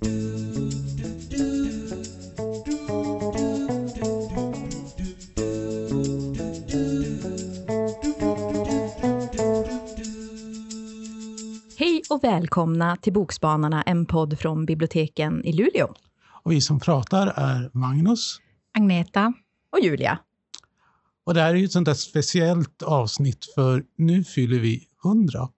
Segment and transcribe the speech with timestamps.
[0.00, 0.08] Hej
[12.10, 15.94] och välkomna till Bokspanarna, en podd från biblioteken i Luleå.
[16.42, 18.40] Och vi som pratar är Magnus.
[18.78, 19.32] Agneta.
[19.72, 20.18] Och Julia.
[21.24, 25.48] Och det här är ju ett sånt där speciellt avsnitt för nu fyller vi 100.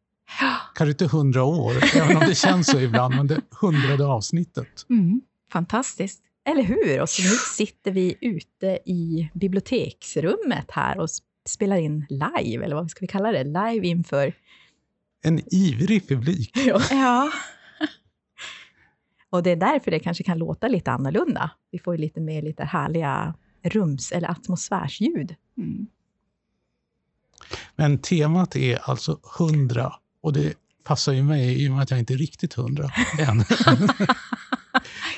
[0.78, 4.86] Kanske inte 100 år, även om det känns så ibland, men det hundrade avsnittet.
[4.90, 5.20] Mm.
[5.52, 6.22] Fantastiskt.
[6.44, 7.00] Eller hur?
[7.00, 11.08] Och så nu sitter vi ute i biblioteksrummet här och
[11.48, 13.44] spelar in live, eller vad ska vi kalla det?
[13.44, 14.32] Live inför...
[15.22, 16.50] En ivrig publik.
[16.54, 16.80] Ja.
[16.90, 17.30] Ja.
[19.30, 21.50] Och det är därför det kanske kan låta lite annorlunda.
[21.70, 25.34] Vi får ju lite mer lite härliga rums eller atmosfärsljud.
[25.56, 25.86] Mm.
[27.76, 30.54] Men temat är alltså 100 och det
[30.88, 33.44] passar ju mig i och med att jag inte är riktigt 100 än.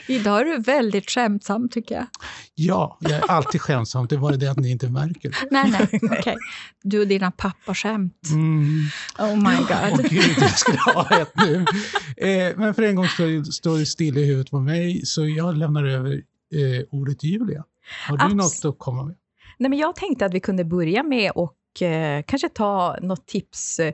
[0.09, 2.06] Idag är du väldigt skämtsam, tycker jag.
[2.55, 5.36] ja, jag är alltid skämtsam, det bara det att ni inte märker.
[5.50, 6.00] Nej, nej.
[6.19, 6.36] okej.
[6.83, 8.28] Du och dina pappaskämt.
[8.31, 8.84] Mm.
[9.19, 10.11] Oh my Åh god.
[10.11, 11.64] gud, jag skulle ha ett nu.
[12.16, 15.56] Eh, men för en gång skull står det still i huvudet på mig, så jag
[15.56, 16.12] lämnar över
[16.55, 17.64] eh, ordet till Julia.
[18.09, 19.16] Har du Abs- något att komma med?
[19.59, 23.78] Nej, men jag tänkte att vi kunde börja med och eh, kanske ta något tips
[23.81, 23.92] eh,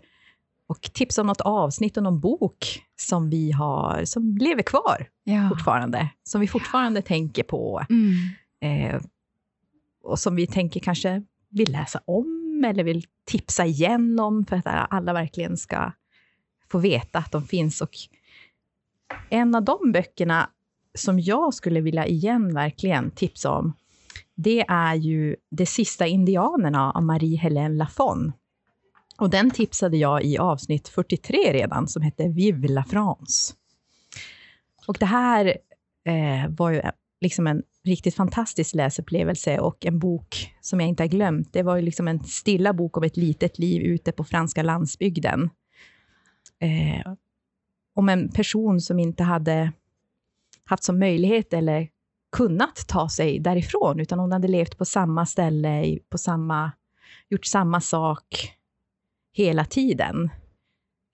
[0.69, 5.49] och tipsa om något avsnitt och någon bok som vi har, som lever kvar Ja.
[5.49, 8.15] fortfarande, som vi fortfarande tänker på Mm.
[8.95, 9.01] eh,
[10.03, 14.87] och som vi tänker kanske vill läsa om eller vill tipsa igen om för att
[14.91, 15.93] alla verkligen ska
[16.69, 17.81] få veta att de finns.
[17.81, 17.91] Och
[19.31, 20.51] en av de böckerna
[20.99, 23.73] som jag skulle vilja igen verkligen tipsa om,
[24.35, 28.33] det är ju De sista indianerna av Marie-Hélène Lafon.
[29.19, 33.55] Och den tipsade jag i avsnitt 43 redan, som hette Vive la France.
[34.87, 35.59] Och det här
[36.05, 36.83] eh, var ju
[37.21, 41.53] liksom en riktigt fantastisk läsupplevelse och en bok som jag inte har glömt.
[41.53, 45.51] Det var ju liksom en stilla bok om ett litet liv ute på franska landsbygden.
[46.59, 47.13] Eh,
[47.95, 49.73] om en person som inte hade
[50.65, 51.89] haft som möjlighet eller
[52.33, 56.73] kunnat ta sig därifrån, utan hon hade levt på samma ställe, på samma,
[57.29, 58.56] gjort samma sak
[59.37, 60.31] hela tiden.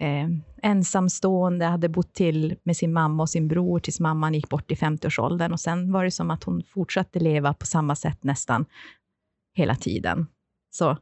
[0.01, 0.29] Eh,
[0.63, 4.75] ensamstående, hade bott till med sin mamma och sin bror tills mamman gick bort i
[4.75, 5.53] 50-årsåldern.
[5.53, 8.65] Och sen var det som att hon fortsatte leva på samma sätt nästan
[9.55, 10.27] hela tiden.
[10.71, 10.99] Så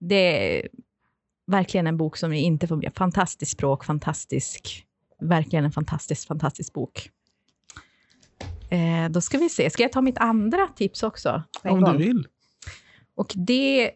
[0.00, 0.68] det är
[1.46, 2.90] verkligen en bok som ni inte får...
[2.90, 4.82] Fantastiskt språk, fantastisk...
[5.20, 7.10] Verkligen en fantastisk, fantastisk bok.
[8.70, 9.70] Eh, då ska vi se.
[9.70, 11.42] Ska jag ta mitt andra tips också?
[11.62, 11.92] Om gång?
[11.92, 12.26] du vill.
[13.14, 13.90] Och det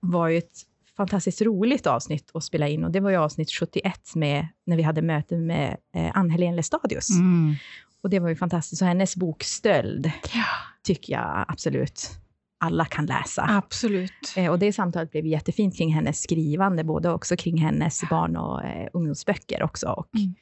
[0.00, 0.66] var ju ett
[0.96, 2.84] fantastiskt roligt avsnitt att spela in.
[2.84, 7.10] Och det var ju avsnitt 71 med, när vi hade möte med eh, Ann-Helén Lestadius.
[7.10, 7.54] Mm.
[8.02, 8.82] Och det var ju fantastiskt.
[8.82, 10.44] Och hennes bok Stöld Ja,
[10.82, 12.10] tycker jag absolut
[12.60, 13.42] alla kan läsa.
[13.48, 14.34] absolut.
[14.36, 18.64] Eh, och det samtalet blev jättefint kring hennes skrivande, både också kring hennes barn och
[18.64, 19.86] eh, ungdomsböcker också.
[19.88, 20.34] Och, Mm.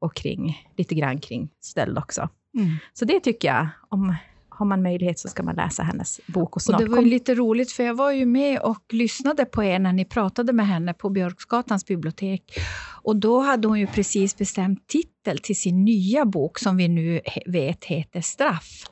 [0.00, 2.28] och kring, lite grann kring stöld också.
[2.58, 2.70] Mm.
[2.92, 4.14] Så det tycker jag, om
[4.62, 6.48] har man möjlighet så ska man läsa hennes bok.
[6.48, 9.44] Och Och snart det var ju lite roligt, för jag var ju med och lyssnade
[9.44, 12.42] på er när ni pratade med henne på Björksgatans bibliotek.
[13.02, 17.20] Och då hade hon ju precis bestämt titel till sin nya bok, som vi nu
[17.46, 18.84] vet heter Straff.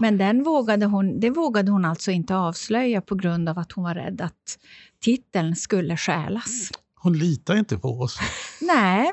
[0.00, 3.84] Men den vågade hon, det vågade hon alltså inte avslöja på grund av att hon
[3.84, 4.58] var rädd att
[5.00, 6.70] titeln skulle stjälas.
[6.94, 8.18] Hon litar inte på oss.
[8.60, 9.12] Nej,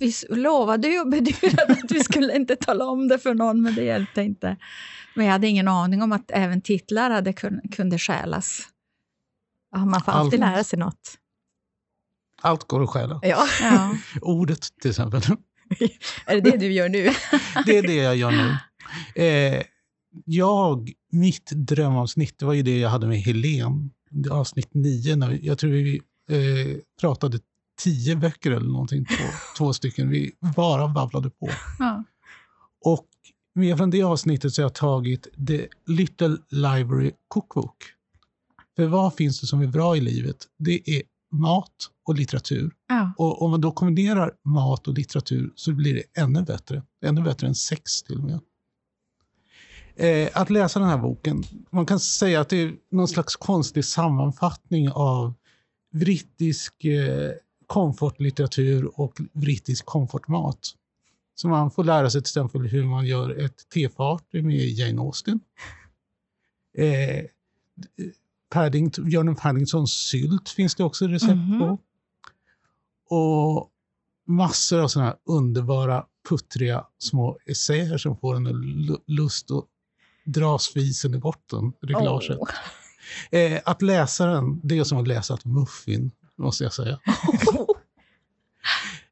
[0.00, 3.74] vi lovade ju och bedyrade att vi skulle inte tala om det för någon, men
[3.74, 4.56] det hjälpte inte.
[5.14, 8.60] Men jag hade ingen aning om att även titlar hade kun, kunde stjälas.
[9.72, 10.20] Ja, man får Allt.
[10.24, 11.18] alltid lära sig något.
[12.42, 13.20] Allt går att stjäla.
[13.22, 13.96] Ja, Ja.
[14.20, 15.20] Ordet till exempel.
[16.26, 17.04] är det det du gör nu?
[17.66, 18.56] Det är det jag gör nu.
[19.24, 19.62] Eh,
[20.24, 23.90] jag, mitt drömavsnitt, det var ju det jag hade med Helen.
[24.30, 25.16] Avsnitt nio.
[25.16, 25.96] När vi, jag tror vi
[26.30, 27.38] eh, pratade
[27.82, 29.04] tio böcker eller någonting.
[29.04, 29.24] Två,
[29.58, 30.08] två stycken.
[30.10, 31.50] Vi bara babblade på.
[31.78, 32.04] Ja.
[32.84, 33.06] Och
[33.54, 37.76] med från det avsnittet så har jag tagit The Little Library Cookbook.
[38.76, 40.36] För vad finns det som är bra i livet?
[40.58, 41.02] Det är
[41.32, 42.72] mat och litteratur.
[42.88, 43.12] Ja.
[43.18, 46.82] Och om man då kombinerar mat och litteratur så blir det ännu bättre.
[47.04, 48.40] Ännu bättre än sex till och med.
[49.96, 53.84] Eh, att läsa den här boken, man kan säga att det är någon slags konstig
[53.84, 55.34] sammanfattning av
[55.92, 57.32] brittisk eh,
[57.66, 60.58] komfortlitteratur och brittisk komfortmat.
[61.34, 65.40] Så man får lära sig till exempel hur man gör ett tefat med Jane Austen.
[66.76, 67.24] Eh,
[68.50, 71.58] Paddington, Björnen Paddingtons sylt finns det också recept Mhm.
[71.58, 71.78] på.
[73.16, 73.70] Och
[74.26, 79.64] massor av sådana här underbara puttriga små essäer som får en lu- lust att
[80.24, 82.38] dra svisen i botten, reglaget.
[82.40, 82.48] Åh.
[83.38, 87.00] Eh, att läsa den, det är som att läsa ett muffin, måste jag säga.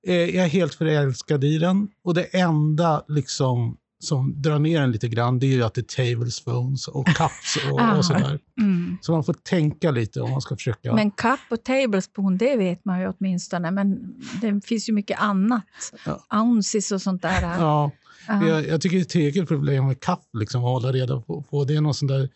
[0.07, 1.89] eh, jag är helt förälskad i den.
[2.05, 5.81] Och det enda liksom, som drar ner den lite grann, det är ju att det
[6.01, 7.97] är tablespoons och cups och, Ah.
[7.97, 8.39] och sådär.
[8.61, 8.97] Mm.
[9.01, 10.95] Så man får tänka lite om man ska försöka.
[10.95, 13.71] Men cup och tablespoon, det vet man ju åtminstone.
[13.71, 15.65] Men det finns ju mycket annat.
[16.07, 16.41] Ja.
[16.43, 17.43] Ounces och sånt där.
[17.43, 17.91] ja,
[18.29, 18.49] Ja.
[18.49, 21.43] jag, jag tycker det är ett eget problem med kapp, liksom, att hålla reda på,
[21.43, 21.65] på.
[21.65, 22.29] Det är någon sån där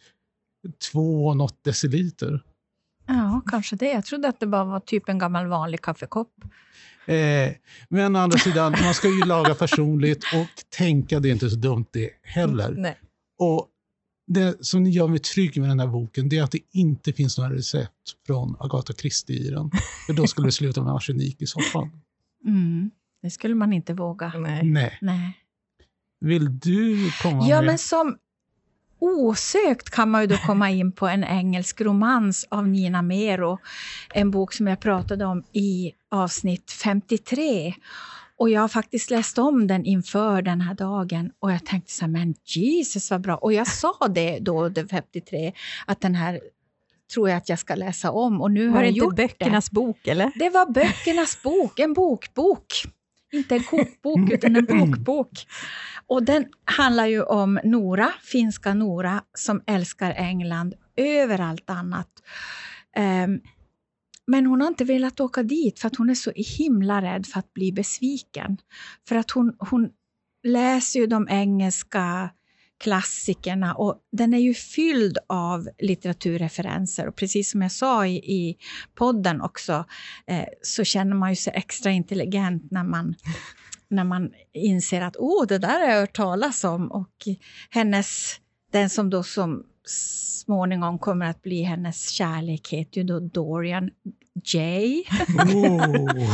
[0.93, 2.43] två och något deciliter.
[3.45, 3.93] Ja, kanske det.
[3.93, 6.33] Jag trodde att det bara var typ en gammal vanlig kaffekopp.
[7.07, 7.53] Eh,
[7.89, 11.57] men å andra sidan, man ska ju laga personligt och tänka, det är inte så
[11.57, 12.71] dumt det heller.
[12.71, 12.99] Nej.
[13.39, 13.69] Och
[14.27, 17.39] det som gör mig trygg med den här boken, det är att det inte finns
[17.39, 17.93] några recept
[18.27, 19.71] från Agatha Christie i den.
[20.07, 21.91] För då skulle det sluta med arsenik i soffan.
[22.47, 22.91] Mm.
[23.23, 24.33] Det skulle man inte våga.
[24.39, 24.65] Nej.
[24.65, 24.99] Nej.
[25.01, 25.39] Nej.
[26.21, 27.67] Vill du komma Ja, med?
[27.67, 28.17] men som
[28.99, 33.59] osökt kan man ju då komma in på en engelsk romans av Nina Mero.
[34.15, 37.75] En bok som jag pratade om i avsnitt 53.
[38.39, 42.05] Och jag har faktiskt läst om den inför den här dagen och jag tänkte så
[42.05, 43.37] här, men Jesus vad bra.
[43.37, 45.53] Och jag sa det då, det 53,
[45.87, 46.41] att den här
[47.15, 48.41] tror jag att jag ska läsa om.
[48.41, 50.25] Och nu har Var det jag inte gjort böckernas bok, eller?
[50.25, 50.45] det.
[50.45, 52.67] Det var böckernas bok, en bokbok.
[53.37, 55.47] Inte en kokbok, utan en bokbok.
[56.07, 62.09] Och den handlar ju om Nora, finska Nora, som älskar England över allt annat.
[62.97, 63.41] Ehm,
[64.27, 67.39] men hon har inte velat åka dit för att hon är så himla rädd för
[67.39, 68.57] att bli besviken.
[69.09, 69.91] För att hon, hon
[70.43, 72.31] läser ju de engelska
[72.79, 77.09] klassikerna och den är ju fylld av litteraturreferenser.
[77.09, 78.57] Och precis som jag sa i, i
[78.95, 79.85] podden också
[80.27, 83.15] eh, så känner man ju sig extra intelligent när man,
[83.89, 86.93] när man inser att oh, det där har jag hört talas om.
[86.93, 87.29] Och
[87.71, 88.41] hennes,
[88.73, 93.91] den som då som småningom kommer att bli hennes kärlek heter ju då Dorian
[94.45, 95.05] J.
[95.39, 96.33] Oh.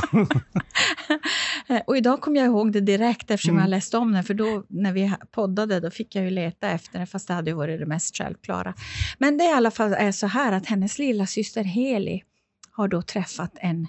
[1.86, 3.62] Och idag kom jag ihåg det direkt eftersom Mm.
[3.62, 4.24] jag läste om den.
[4.24, 7.50] För då när vi poddade då fick jag ju leta efter det, fast det hade
[7.50, 8.74] ju varit det mest självklara.
[9.18, 12.22] Men det är i alla fall är så här att hennes lilla syster Heli
[12.70, 13.86] har då träffat en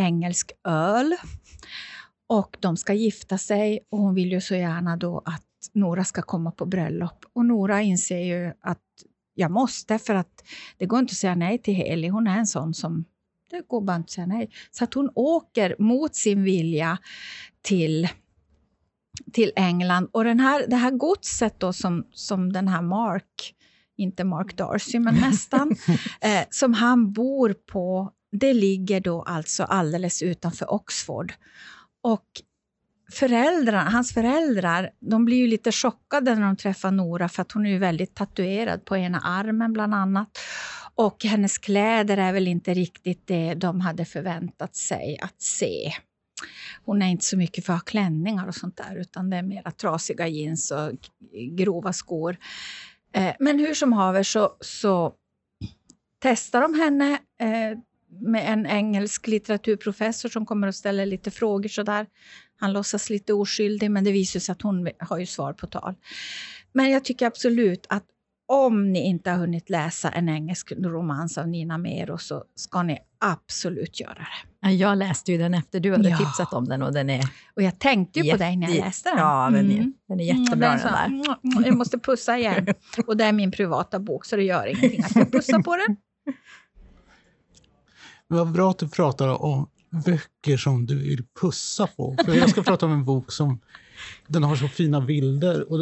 [0.00, 1.16] engelsk öl.
[2.28, 5.44] Och de ska gifta sig och hon vill ju så gärna då att
[5.74, 7.24] Nora ska komma på bröllop.
[7.32, 8.78] Och Nora inser ju att
[9.40, 10.44] jag måste för att
[10.78, 12.08] det går inte att säga nej till Heli.
[12.08, 13.04] Hon är en sån som
[13.50, 14.50] det går bara inte att säga nej.
[14.70, 16.98] Så att hon åker mot sin vilja
[17.62, 18.08] till,
[19.32, 20.08] till England.
[20.12, 23.54] Och den här, det här godset då som, som den här Mark,
[23.96, 25.76] inte Mark Darcy, men nästan,
[26.20, 31.32] eh, som han bor på, det ligger då alltså alldeles utanför Oxford.
[32.02, 32.26] Och
[33.10, 37.66] föräldrar, hans föräldrar de blir ju lite chockade när de träffar Nora för att hon
[37.66, 40.38] är ju väldigt tatuerad på ena armen bland annat.
[40.94, 45.92] Och hennes kläder är väl inte riktigt det de hade förväntat sig att se.
[46.84, 50.28] Hon är inte så mycket för klänningar och sånt där utan det är mera trasiga
[50.28, 50.90] jeans och
[51.56, 52.36] grova skor.
[53.14, 55.12] Eh, men hur som haver så, så
[56.22, 57.78] testar de henne eh,
[58.20, 62.06] med en engelsk litteraturprofessor som kommer att ställa lite frågor sådär.
[62.60, 65.94] Han låtsas lite oskyldig, men det visar sig att hon har ju svar på tal.
[66.72, 68.04] Men jag tycker absolut att
[68.48, 72.98] om ni inte har hunnit läsa en engelsk romans av Nina Mero så ska ni
[73.20, 74.48] absolut göra det.
[74.60, 76.16] Ja, Jag läste ju den efter du hade Ja.
[76.18, 77.24] tipsat om den och den är,
[77.56, 79.18] Och jag tänkte ju på dig när jag läste den.
[79.18, 79.92] ja, den är, Mm.
[80.08, 81.06] den är Mm, jättebra är den så- där.
[81.06, 82.66] mm, Jag måste pussa igen.
[83.06, 85.96] Och det är min privata bok, så det gör ingenting att jag pussar på den.
[88.28, 92.16] Vad bra att du pratar om böcker som du vill pussa på.
[92.24, 93.60] För jag ska prata om en bok som
[94.26, 95.78] den har så fina bilder och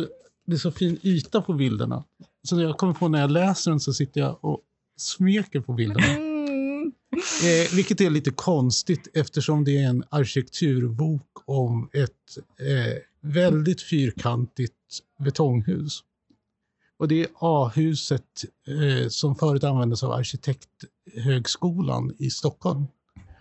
[0.47, 2.05] det, är så fin yta på bilderna.
[2.43, 4.61] Så jag kommer på när jag läser den så sitter jag och
[4.97, 6.07] smeker på bilderna.
[6.07, 6.93] Mm.
[7.43, 14.75] Eh, vilket är lite konstigt eftersom det är en arkitekturbok om ett eh, väldigt fyrkantigt
[15.19, 16.05] betonghus.
[16.99, 22.87] Och det är A-huset eh, som förut användes av Arkitekthögskolan i Stockholm.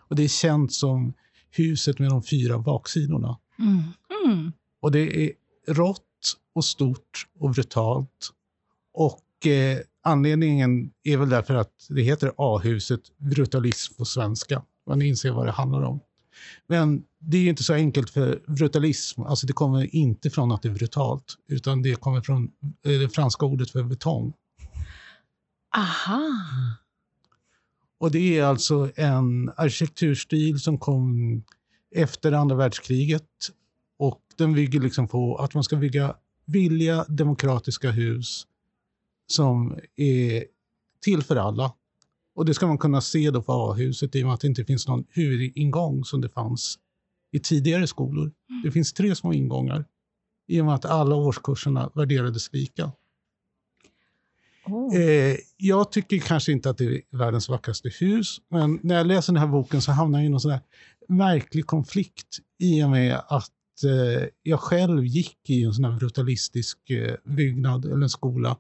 [0.07, 1.13] Och det är känt som
[1.51, 3.37] huset med de fyra baksidorna.
[3.59, 3.83] Mm.
[4.25, 4.51] Mm.
[4.81, 5.31] Och det är
[5.67, 6.03] rått
[6.55, 8.31] och stort och brutalt.
[8.93, 14.63] Och eh, anledningen är väl därför att det heter A-huset, brutalism på svenska.
[14.87, 15.99] Man inser vad det handlar om.
[16.67, 20.61] Men det är ju inte så enkelt för brutalism, alltså det kommer inte från att
[20.61, 22.51] det är brutalt, utan det kommer från
[22.85, 24.33] eh, det franska ordet för betong.
[25.75, 26.29] Aha.
[28.00, 31.44] Och det är alltså en arkitekturstil som kom
[31.96, 33.24] efter andra världskriget
[34.00, 38.48] och den bygger liksom på att man ska bygga villiga demokratiska hus
[39.27, 40.46] som är
[41.01, 41.74] till för alla.
[42.36, 44.66] Och det ska man kunna se då på A-huset i och med att det inte
[44.66, 46.80] finns någon huvudingång som det fanns
[47.32, 48.32] i tidigare skolor.
[48.63, 49.86] Det finns tre små ingångar
[50.48, 52.92] i och med att alla årskurserna värderades lika.
[54.69, 54.95] Oh.
[54.95, 59.33] Eh, jag tycker kanske inte att det är världens vackraste hus, men när jag läser
[59.33, 60.62] den här boken så hamnar jag i någon sån här
[61.07, 63.51] märklig konflikt i och med att
[63.83, 68.57] eh, jag själv gick i en sån här brutalistisk eh, byggnad eller en skola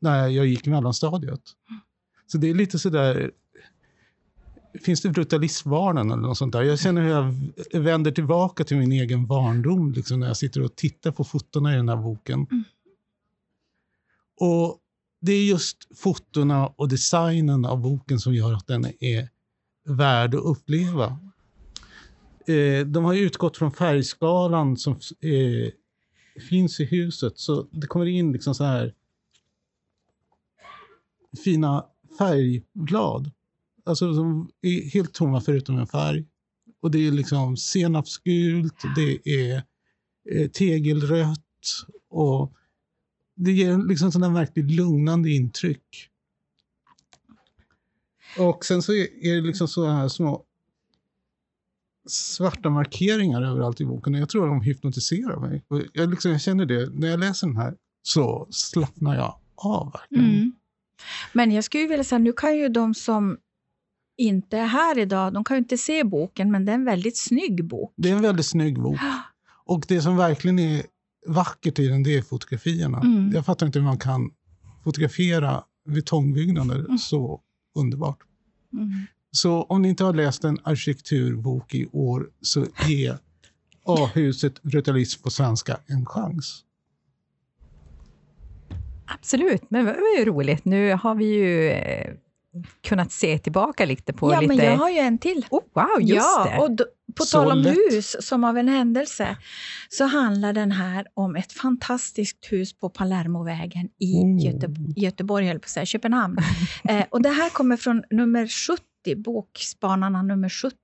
[0.00, 1.40] när jag gick i mellanstadiet.
[2.26, 3.30] Så det är lite sådär,
[4.84, 6.62] finns det brutalismvarnen eller något sånt där?
[6.62, 7.10] Jag känner hur
[7.70, 11.72] jag vänder tillbaka till min egen barndom liksom, när jag sitter och tittar på fotona
[11.72, 12.46] i den här boken.
[12.50, 12.64] Mm.
[14.40, 14.78] Och
[15.20, 19.28] det är just fotona och designen av boken som gör att den är
[19.84, 21.18] värd att uppleva.
[22.46, 25.72] Eh, de har utgått från färgskalan som eh,
[26.48, 28.94] finns i huset, så det kommer in liksom så här
[31.44, 31.84] fina
[32.18, 33.30] färgblad.
[33.84, 36.26] Alltså som är helt tomma förutom en färg.
[36.82, 39.62] Och det är liksom senapsgult, det är
[40.30, 41.38] eh, tegelrött
[42.10, 42.52] och
[43.44, 46.08] det ger liksom sådana verkligt lugnande intryck.
[48.38, 50.44] Och sen så är det liksom så här små
[52.08, 54.14] svarta markeringar överallt i boken.
[54.14, 55.64] Jag tror de hypnotiserar mig.
[55.92, 60.34] Jag, liksom, jag känner det, när jag läser den här så slappnar jag av verkligen.
[60.34, 60.52] Mm.
[61.32, 63.38] Men jag skulle vilja säga, nu kan ju de som
[64.16, 67.18] inte är här idag, de kan ju inte se boken, men det är en väldigt
[67.18, 67.92] snygg bok.
[67.96, 68.98] Det är en väldigt snygg bok.
[69.64, 70.82] Och det som verkligen är
[71.26, 73.00] vackert i den, det är fotografierna.
[73.00, 73.30] Mm.
[73.34, 74.30] Jag fattar inte hur man kan
[74.84, 77.40] fotografera betongbyggnader så
[77.74, 78.18] underbart.
[78.72, 78.90] Mm.
[79.30, 83.14] Så om ni inte har läst en arkitekturbok i år, så ge
[83.84, 86.64] A-huset Brutalism på svenska en chans.
[89.06, 90.64] Absolut, men det var ju roligt.
[90.64, 92.14] Nu har vi ju eh,
[92.80, 94.54] kunnat se tillbaka lite på Ja, lite...
[94.54, 95.46] men jag har ju en till.
[95.50, 96.62] Oh, wow, just ja, det!
[96.62, 97.76] och då, på Så tal om lätt.
[97.76, 99.36] hus, som av en händelse,
[99.88, 104.44] så handlar den här om ett fantastiskt hus på Palermovägen i Oh.
[104.44, 106.36] Göte, Göteborg, höll på att säga, Köpenhamn.
[106.84, 110.74] eh, och det här kommer från nummer 70, Bokspanarna nummer 70.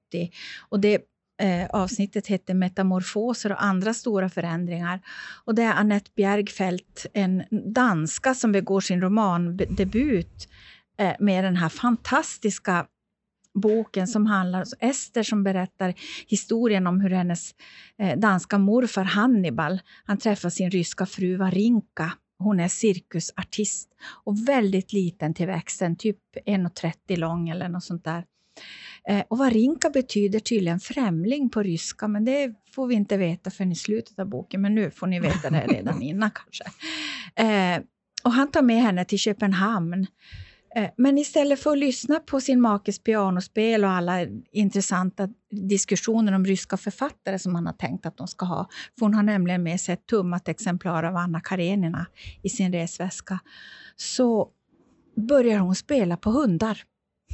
[0.68, 1.00] Och det
[1.42, 5.00] eh, avsnittet heter Metamorfoser och andra stora förändringar.
[5.45, 7.42] Och det är Annette Bjergfeldt, en
[7.75, 10.49] danska som begår sin romandebut
[10.99, 12.87] eh, med den här fantastiska
[13.60, 15.94] boken som handlar om Ester som berättar
[16.26, 17.54] historien om hur hennes
[17.98, 22.12] eh, danska morfar Hannibal, han träffar sin ryska fru Varinka.
[22.38, 23.88] Hon är cirkusartist
[24.25, 28.25] och väldigt liten till växten, typ 1,30 lång eller något sånt där.
[29.08, 33.72] Eh, och Varinka betyder tydligen främling på ryska, men det får vi inte veta förrän
[33.72, 34.60] i slutet av boken.
[34.60, 36.64] Men nu får ni veta det redan innan kanske.
[37.34, 37.82] Eh,
[38.25, 40.06] och han tar med henne till Köpenhamn.
[40.76, 46.45] Eh, men istället för att lyssna på sin makes pianospel och alla intressanta diskussioner om
[46.45, 48.68] ryska författare som han har tänkt att de ska ha,
[48.99, 52.06] för hon har nämligen med sig ett tummat exemplar av Anna Karenina
[52.42, 53.38] i sin resväska,
[53.97, 54.49] så
[55.16, 56.83] börjar hon spela på hundar.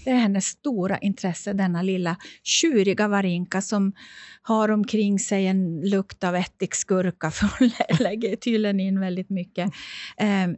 [0.05, 3.93] Det är hennes stora intresse, denna lilla tjuriga Varinka som
[4.43, 9.73] har omkring sig en lukt av ättiksgurka, för hon lägger tydligen in väldigt mycket.
[10.17, 10.49] Eh,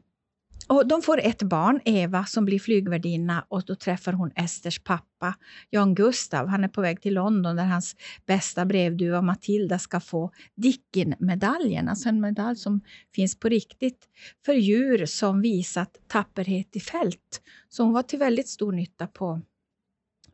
[0.68, 5.34] och de får ett barn, Eva, som blir flygvärdinna och då träffar hon Esters pappa,
[5.70, 6.48] Jan Gustav.
[6.48, 12.08] Han är på väg till London där hans bästa brevduva Matilda ska få Dickin-medaljen, alltså
[12.08, 12.80] en medalj som
[13.14, 14.08] finns på riktigt
[14.44, 17.42] för djur som visat tapperhet i fält.
[17.68, 19.40] Så hon var till väldigt stor nytta på,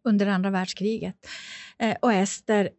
[0.05, 1.17] under andra världskriget.
[1.79, 2.71] Eh, och Ester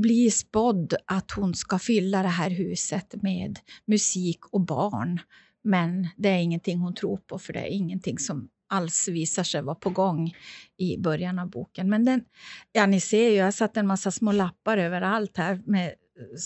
[0.00, 5.20] blir spådd att hon ska fylla det här huset med musik och barn.
[5.64, 9.62] Men det är ingenting hon tror på, för det är ingenting som alls visar sig
[9.62, 10.34] vara på gång
[10.76, 11.90] i början av boken.
[11.90, 12.24] Men den,
[12.72, 16.36] ja, ni ser ju, jag har satt en massa små lappar överallt här med eh,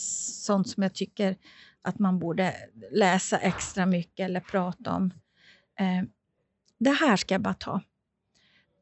[0.44, 1.36] sånt som jag tycker
[1.82, 2.54] att man borde
[2.92, 5.10] läsa extra mycket eller prata om.
[5.78, 6.08] Eh,
[6.78, 7.80] det här ska jag bara ta.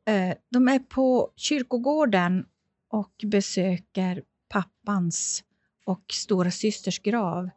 [0.07, 2.47] Eh, de är på kyrkogården
[2.89, 5.45] och besöker pappans
[5.85, 7.51] och stora systers grav.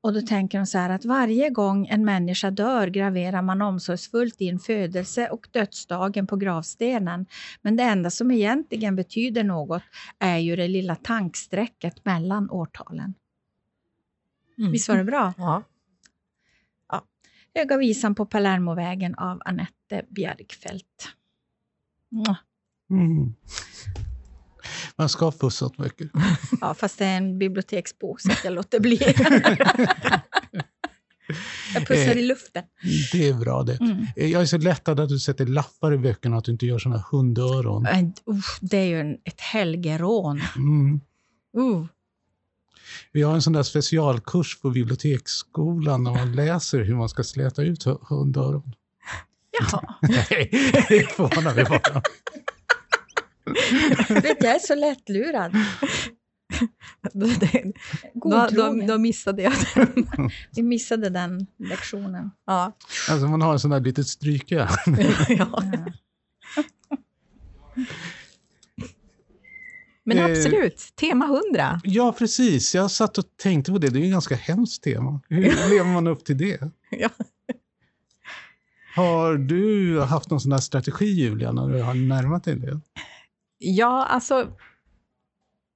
[0.00, 4.40] Och då tänker de så här att varje gång en människa dör graverar man omsorgsfullt
[4.40, 7.26] in födelse och dödsdagen på gravstenen.
[7.62, 9.82] Men det enda som egentligen betyder något
[10.18, 13.14] är ju det lilla tanksträcket mellan årtalen.
[14.58, 14.72] Mm.
[14.72, 15.34] Visst var det bra?
[15.36, 15.62] Ja.
[17.54, 21.08] Höga visan på Palermovägen av Annette Bjergfeldt.
[22.90, 23.34] Mm.
[24.98, 26.08] Man ska fussa åt böcker.
[26.60, 28.96] Ja, fast det är en biblioteksbok, så jag låter bli.
[31.74, 32.64] jag pussar i luften.
[33.12, 33.80] Det är bra det.
[33.80, 34.06] Mm.
[34.16, 37.04] Jag är så lättad att du sätter lappar i böckerna, att du inte gör såna
[37.10, 37.86] hundöron.
[38.30, 40.40] Usch, det är ju en, ett helgerån.
[40.56, 41.00] Mm.
[41.58, 41.84] Uh.
[43.12, 47.62] Vi har en sån där specialkurs på biblioteksskolan där man läser hur man ska släta
[47.62, 48.74] ut hu- hundöron.
[49.60, 49.94] Jaha.
[50.02, 50.48] Nej,
[50.88, 52.02] det förvånar mig bara.
[54.08, 55.52] Vet, jag är så lättlurad.
[58.14, 60.06] då, då, då, missade jag den.
[60.56, 62.30] Vi missade den lektionen.
[62.46, 62.76] Ja.
[63.10, 64.54] Alltså man har en sån där litet stryke.
[64.54, 64.68] ja.
[65.28, 65.62] Ja.
[70.04, 70.24] Men Eh.
[70.24, 71.80] absolut, tema 100.
[71.84, 72.74] Ja, precis.
[72.74, 73.88] Jag satt och tänkte på det.
[73.88, 75.20] Det är ju ett ganska hemskt tema.
[75.28, 76.60] Hur lever man upp till det?
[76.90, 77.08] Ja.
[78.96, 82.80] Har du haft någon sån där strategi, Julia, när du har närmat dig det?
[83.58, 84.52] Ja, alltså...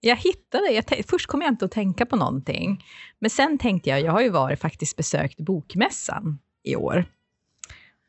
[0.05, 2.85] Jag hittade, jag först kom jag inte att tänka på någonting.
[3.19, 7.05] Men sen tänkte jag, jag har ju varit faktiskt besökt Bokmässan i år.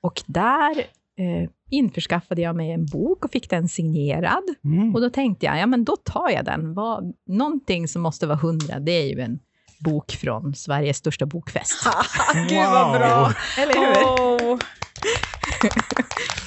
[0.02, 0.78] Och där
[1.18, 4.44] eh, införskaffade jag mig en bok och fick den signerad.
[4.64, 4.96] Mm.
[4.96, 6.74] Och då tänkte jag, ja men då tar jag den.
[6.74, 9.40] Vad, någonting som måste vara hundra, det är ju en
[9.80, 11.88] bok från Sveriges största bokfest.
[12.50, 13.34] Gud vad bra!
[13.58, 14.52] Eller hur?
[14.52, 14.60] Åh.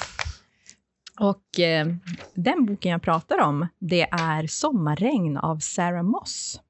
[1.21, 1.87] Och eh,
[2.35, 6.61] den boken jag pratar om, det är Sommarregn av Sarah Moss.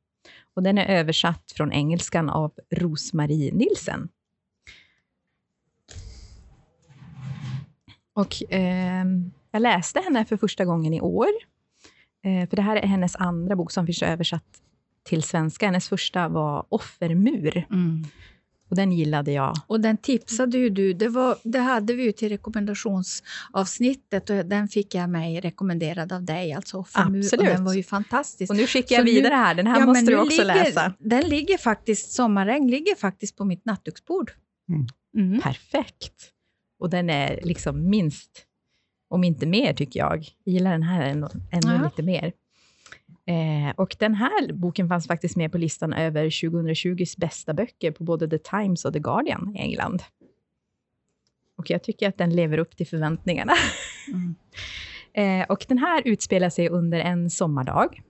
[0.54, 4.08] Och den är översatt från engelskan av Rosmarie Nilsen.
[8.12, 9.04] Och eh,
[9.50, 11.28] jag läste henne för första gången i år.
[12.24, 14.62] Eh, för det här är hennes andra bok som finns översatt
[15.02, 15.66] till svenska.
[15.66, 17.66] Hennes första var Offermur.
[17.70, 18.04] Mm.
[18.68, 19.54] Och den gillade jag.
[19.66, 20.92] Och den tipsade ju du.
[20.92, 26.24] Det, var, det hade vi ju till rekommendationsavsnittet och den fick jag mig rekommenderad av
[26.24, 26.52] dig.
[26.52, 27.46] Alltså Offermur, och Absolut.
[27.46, 28.50] den var ju fantastisk.
[28.50, 29.54] Och nu skickar jag Så nu- vidare här.
[29.54, 30.92] Den här Ja, måste du nu också ligger, läsa.
[30.98, 34.32] Den ligger faktiskt, Sommarregn ligger faktiskt på mitt nattduksbord.
[34.68, 34.86] Mm.
[35.28, 35.40] Mm.
[35.40, 36.12] Perfekt.
[36.78, 38.30] Och den är liksom minst,
[39.10, 40.28] om inte mer tycker jag.
[40.44, 41.84] Jag gillar den här ännu, ännu Ja.
[41.84, 42.32] lite mer.
[43.26, 48.04] Eh, och den här boken fanns faktiskt med på listan över 2020s bästa böcker på
[48.04, 50.02] både The Times och The Guardian i England.
[51.58, 53.52] Och jag tycker att den lever upp till förväntningarna.
[54.12, 54.34] Mm.
[55.12, 58.02] Eh, och den här utspelar sig under en sommardag.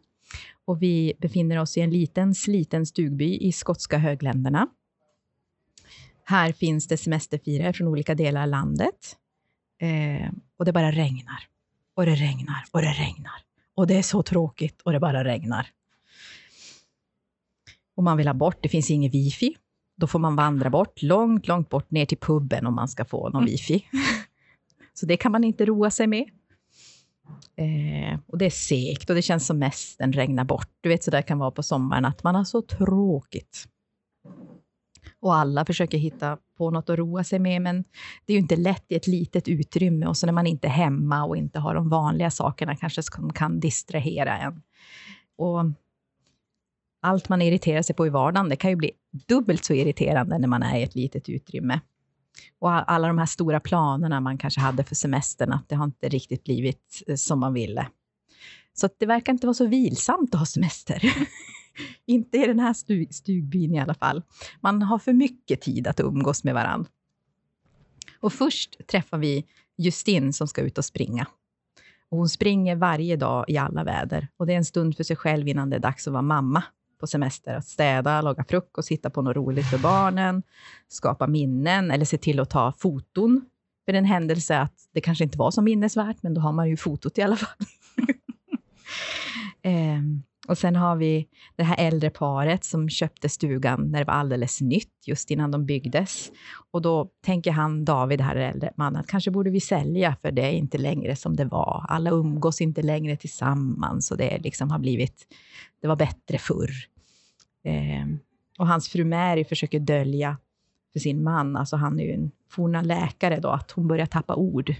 [0.64, 4.68] Och vi befinner oss i en liten sliten stugby i skotska högländerna.
[6.24, 9.16] Här finns det semesterfirare från olika delar av landet.
[9.80, 11.48] Eh, och det bara regnar.
[11.94, 13.45] Och det regnar och det regnar.
[13.76, 15.66] Och det är så tråkigt och det bara regnar.
[17.96, 19.56] Och man vill ha bort, det finns inget wifi.
[19.96, 23.28] Då får man vandra bort, långt, långt bort ner till puben om man ska få
[23.28, 23.86] någon wifi.
[24.94, 26.24] Så det kan man inte roa sig med.
[27.56, 30.70] Eh, och det är segt och det känns som mest den regnar bort.
[30.80, 33.68] Du vet så där kan vara på sommaren, att man har så tråkigt.
[35.20, 37.84] Och alla försöker hitta på något att roa sig med, men
[38.26, 40.70] det är ju inte lätt i ett litet utrymme och så när man inte är
[40.70, 44.62] hemma och inte har de vanliga sakerna kanske som kan distrahera en.
[45.38, 45.64] Och
[47.02, 48.90] allt man irriterar sig på i vardagen, det kan ju bli
[49.28, 51.80] dubbelt så irriterande när man är i ett litet utrymme.
[52.58, 56.08] Och alla de här stora planerna man kanske hade för semestern, att det har inte
[56.08, 57.88] riktigt blivit eh, som man ville.
[58.74, 61.02] Så det verkar inte vara så vilsamt att ha semester.
[62.06, 64.22] inte i den här stug, stugbyn i alla fall.
[64.60, 66.90] Man har för mycket tid att umgås med varandra.
[68.20, 69.44] Och först träffar vi
[69.78, 71.26] Justin som ska ut och springa.
[72.08, 74.28] Och hon springer varje dag i alla väder.
[74.36, 76.62] Och det är en stund för sig själv innan det är dags att vara mamma
[77.00, 77.54] på semester.
[77.54, 80.42] Att städa, laga frukost, hitta på något roligt för barnen,
[80.88, 83.44] skapa minnen eller se till att ta foton.
[83.84, 86.76] För den händelse att det kanske inte var så minnesvärt, men då har man ju
[86.76, 87.56] fotot i alla fall.
[89.62, 90.00] eh,
[90.48, 94.60] och sen har vi det här äldre paret som köpte stugan när det var alldeles
[94.60, 96.32] nytt, just innan de byggdes.
[96.70, 100.42] Och då tänker han, David, här äldre mannen, att kanske borde vi sälja, för det
[100.42, 101.84] är inte längre som det var.
[101.88, 105.26] Alla umgås inte längre tillsammans och det liksom har blivit,
[105.82, 106.70] det var bättre förr.
[107.64, 108.06] Eh,
[108.58, 110.36] och hans fru Mary försöker dölja
[110.92, 114.34] för sin man, alltså han är ju en forna läkare då, att hon börjar tappa
[114.34, 114.74] ord.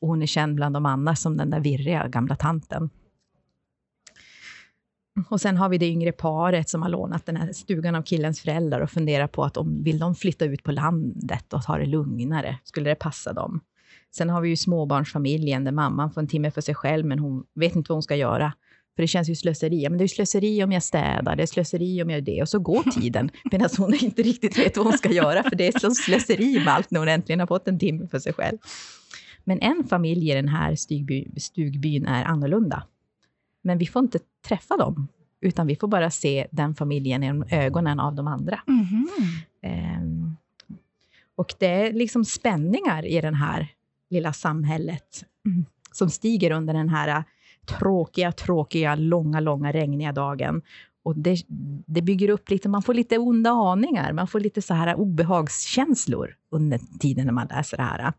[0.00, 2.90] Och hon är känd bland de andra som den där virriga gamla tanten.
[5.28, 8.40] Och sen har vi det yngre paret som har lånat den här stugan av killens
[8.40, 11.86] föräldrar och funderar på att om vill de flytta ut på landet och ta det
[11.86, 12.58] lugnare?
[12.64, 13.60] Skulle det passa dem?
[14.16, 17.44] Sen har vi ju småbarnsfamiljen där mamman får en timme för sig själv, men hon
[17.54, 18.52] vet inte vad hon ska göra.
[18.96, 19.82] För det känns ju slöseri.
[19.82, 22.42] Ja, men det är slöseri om jag städar, det är slöseri om jag gör det.
[22.42, 25.66] Och så går tiden, medan hon inte riktigt vet vad hon ska göra, för det
[25.66, 28.58] är så slöseri med allt när hon äntligen har fått en timme för sig själv.
[29.44, 32.86] Men en familj i den här stugby, stugbyn är annorlunda.
[33.62, 35.08] Men vi får inte träffa dem,
[35.40, 38.60] utan vi får bara se den familjen genom ögonen av de andra.
[38.66, 39.08] Mhm.
[39.62, 40.36] Ehm,
[41.34, 43.68] och det är liksom spänningar i det här
[44.10, 47.24] lilla samhället mm, som stiger under den här
[47.78, 50.62] tråkiga, tråkiga, långa, långa, regniga dagen.
[51.02, 51.44] Och det,
[51.86, 56.36] det bygger upp lite, man får lite onda aningar, man får lite så här obehagskänslor
[56.50, 58.12] under tiden när man läser det här.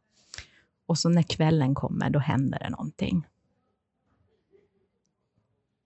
[0.85, 3.27] Och så när kvällen kommer, då händer det någonting.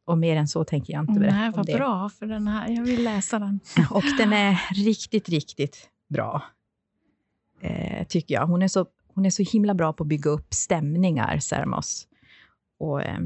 [0.07, 1.75] Och mer än så tänker jag inte berätta Nej, om vad det.
[1.75, 3.59] bra, för den här, jag vill läsa den.
[3.91, 6.43] Och den är riktigt, riktigt bra.
[7.61, 8.47] Eh, tycker jag.
[8.47, 12.07] Hon är, så, hon är så himla bra på att bygga upp stämningar, Sermos.
[12.79, 13.19] Och eh,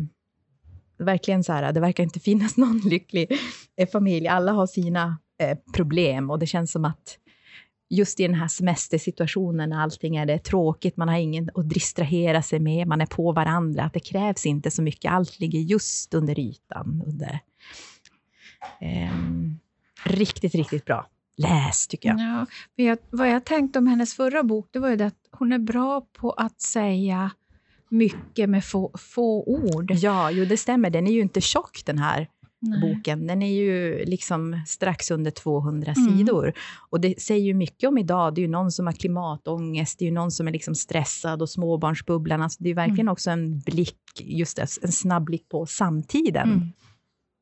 [0.98, 3.28] verkligen så här, det verkar inte finnas någon lycklig
[3.92, 4.28] familj.
[4.28, 7.18] Alla har sina eh, problem och det känns som att
[7.92, 12.42] just i den här semestersituationen när allting är det tråkigt, man har ingen att distrahera
[12.42, 16.14] sig med, man är på varandra, att det krävs inte så mycket, allt ligger just
[16.14, 17.04] under ytan.
[17.08, 17.40] Under,
[18.80, 19.60] Ehm,
[20.06, 21.08] riktigt, riktigt bra.
[21.38, 22.20] Läs, tycker jag.
[22.20, 22.46] Ja,
[22.78, 25.54] men jag, vad jag tänkte om hennes förra bok, det var ju det att hon
[25.54, 27.32] är bra på att säga
[27.90, 29.92] mycket med få, få ord.
[29.92, 30.90] Ja, jo, det stämmer.
[30.90, 32.28] Den är ju inte tjock, den här
[32.62, 32.96] Nej.
[32.96, 33.28] boken.
[33.28, 36.18] Den är ju liksom strax under 200 Mm.
[36.18, 36.54] sidor.
[36.90, 38.36] Och det säger ju mycket om idag.
[38.36, 41.42] Det är ju någon som har klimatångest, det är ju någon som är liksom stressad
[41.42, 42.42] och småbarnsbubblan.
[42.42, 46.50] Alltså det är verkligen också en blick, just det, en snabb blick på samtiden.
[46.52, 46.72] Mm.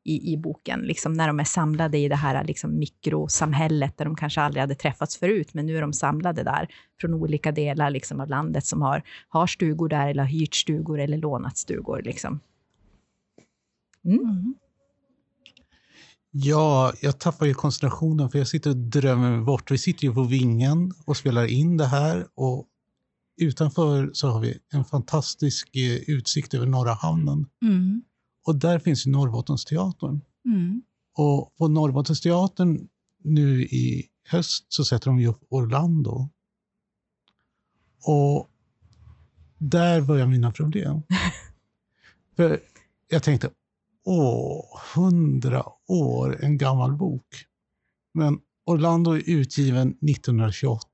[0.03, 4.15] i, i boken, liksom när de är samlade i det här liksom mikrosamhället, där de
[4.15, 6.67] kanske aldrig hade träffats förut, men nu är de samlade där,
[7.01, 10.99] från olika delar liksom av landet, som har, har stugor där, eller har hyrt stugor,
[10.99, 12.01] eller lånat stugor.
[12.05, 12.39] Liksom.
[14.05, 14.55] Mm.
[16.31, 19.71] Ja, jag tappar ju koncentrationen för jag sitter och drömmer mig bort.
[19.71, 22.67] Vi sitter ju på vingen och spelar in det här och
[23.37, 27.45] utanför så har vi en fantastisk eh, utsikt över Norra hamnen.
[27.61, 28.03] Mm.
[28.45, 30.21] Och där finns ju Norrbottensteatern.
[30.45, 30.81] Mm.
[31.17, 32.87] Och på Norrbottensteatern
[33.23, 36.29] nu i höst så sätter de ju upp Orlando.
[38.03, 38.49] Och
[39.57, 41.01] där börjar mina problem.
[42.35, 42.59] För
[43.09, 43.49] jag tänkte,
[44.05, 47.25] åh, hundra år, en gammal bok.
[48.13, 50.87] Men Orlando är utgiven 1928,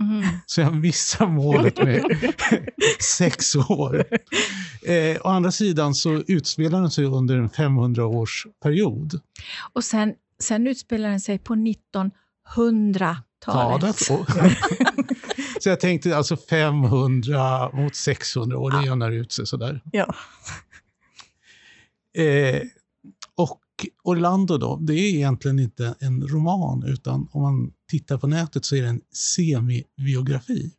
[0.00, 0.22] Mm.
[0.46, 2.04] så jag missar målet med
[3.18, 4.04] sex år.
[4.86, 9.20] Eh, å andra sidan så utspelar den sig under en 500-årsperiod.
[9.72, 13.22] Och sen, sen utspelar den sig på 1900-talet.
[13.44, 14.10] talet.
[14.10, 14.26] Och,
[15.62, 19.80] så jag tänkte alltså 500 mot 600 år, det jämnar ut sig sådär.
[19.92, 20.14] Ja.
[22.16, 22.62] Eh,
[23.34, 23.60] och
[24.02, 28.76] Orlando då, det är egentligen inte en roman, utan om man tittar på nätet så
[28.76, 30.72] är det en semibiografi.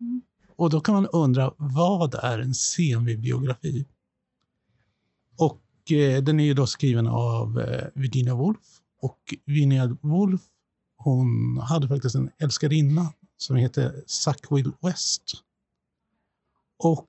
[0.00, 0.22] Mm.
[0.56, 3.86] Och då kan man undra, vad är en semibiografi?
[5.38, 8.80] Och eh, den är ju då skriven av eh, Virginia Woolf.
[9.02, 10.40] Och Virginia Woolf,
[10.96, 15.22] hon hade faktiskt en älskarinna som heter Sackville West.
[16.78, 17.06] Och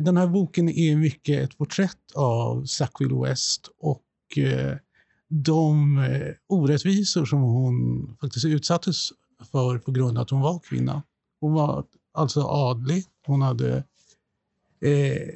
[0.00, 4.76] den här boken är mycket ett porträtt av Sackville West och eh,
[5.28, 9.12] de eh, orättvisor som hon faktiskt utsattes
[9.50, 11.02] för på grund av att hon var kvinna.
[11.40, 13.04] Hon var alltså adlig.
[13.26, 13.84] Hon hade
[14.80, 15.28] eh,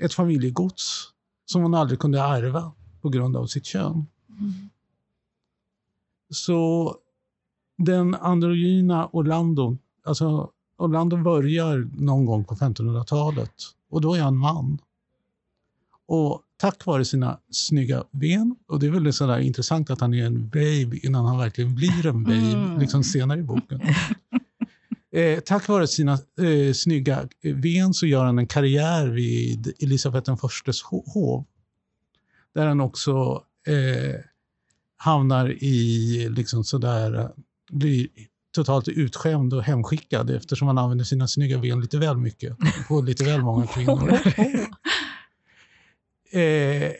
[0.00, 1.08] ett familjegods
[1.44, 4.06] som hon aldrig kunde ärva på grund av sitt kön.
[4.28, 4.52] Mm.
[6.30, 6.94] Så
[7.78, 13.52] den androgyna Orlando, alltså Orlando börjar någon gång på 1500-talet
[13.90, 14.78] och då är han man.
[16.06, 20.24] Och tack vare sina snygga ben, och det är väldigt sådär intressant att han är
[20.26, 22.78] en babe innan han verkligen blir en babe Mm.
[22.78, 23.80] liksom senare i boken.
[25.12, 30.36] Eh, tack vare sina eh, snygga ben så gör han en karriär vid Elisabeth den
[30.38, 31.44] förstes ho- hov.
[32.54, 34.20] Där han också eh,
[34.96, 37.28] hamnar i liksom sådär, eh,
[37.70, 38.08] blir
[38.54, 42.56] totalt utskämd och hemskickad eftersom han använder sina snygga ben lite väl mycket
[42.88, 44.12] på lite väl många kvinnor.
[46.32, 46.92] Eh,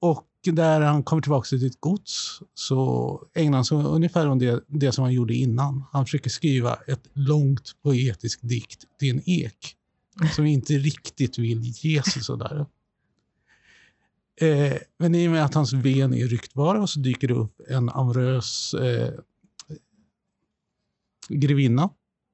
[0.00, 4.64] och där han kommer tillbaka till sitt gods så ägnar han sig ungefär om det,
[4.66, 5.84] det som han gjorde innan.
[5.92, 9.76] Han försöker skriva ett långt poetisk dikt till en ek
[10.34, 12.66] som inte riktigt vill ge sig sådär.
[14.40, 17.88] Eh, men i och med att hans ben är ryktbara så dyker det upp en
[17.88, 19.14] amorös eh,
[21.28, 21.90] grevinna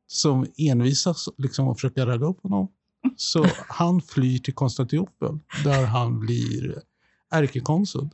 [0.07, 2.69] som envisas liksom att försöka ragga upp honom.
[3.17, 6.83] Så han flyr till Konstantinopel där han blir
[7.31, 8.09] ärkekonsul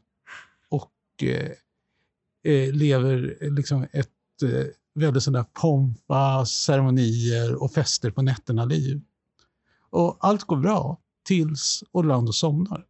[0.68, 1.50] och eh,
[2.52, 9.00] eh lever liksom ett eh, väldigt sådär pompa, ceremonier och fester på nätterna liv.
[9.90, 12.86] Och allt går bra tills Orlando somnar.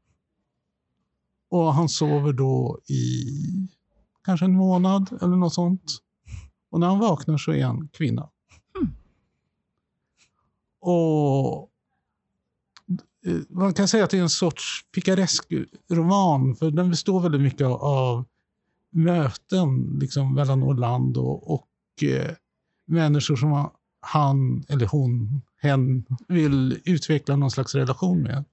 [1.51, 3.69] Och han sover då i
[4.25, 6.03] kanske en månad eller något sånt.
[6.71, 8.29] Och när han vaknar så är han kvinna.
[8.77, 8.95] Mm.
[10.81, 11.71] Och
[13.27, 15.53] eh, man kan säga att det är en sorts pikaresk
[15.89, 18.25] roman, för den består väldigt mycket av
[18.91, 21.69] möten liksom, mellan Orlando och
[22.03, 22.35] eh,
[22.87, 28.45] människor som han eller hon, hen, vill utveckla någon slags relation med.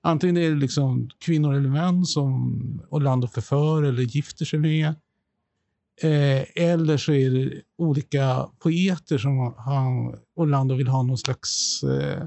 [0.00, 4.94] Antingen är det liksom kvinnor eller män som Orlando förför eller gifter sig med.
[6.00, 12.24] Eh, eller så är det olika poeter som han, Orlando vill ha någon slags eh,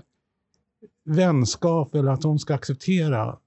[1.05, 3.37] vänskap eller att de ska acceptera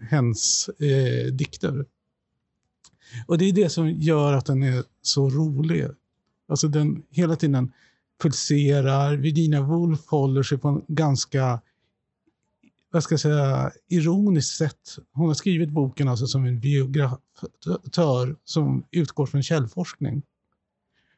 [0.00, 1.84] hens eh, dikter.
[3.26, 5.86] Och det är det som gör att den är så rolig.
[6.48, 7.72] Alltså den hela tiden
[8.22, 9.16] pulserar.
[9.16, 11.60] Virginia Woolf håller sig på en ganska
[12.90, 14.98] vad ska jag säga, ironiskt sätt.
[15.12, 20.22] Hon har skrivit boken alltså som en biograför som utgår från källforskning.